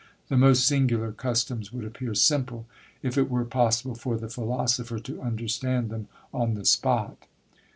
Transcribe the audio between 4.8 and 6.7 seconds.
to understand them on the